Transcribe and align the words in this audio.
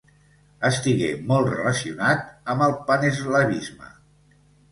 Estigué 0.69 1.09
molt 1.31 1.49
relacionat 1.51 2.25
amb 2.53 2.65
el 2.69 2.75
paneslavisme. 2.89 3.93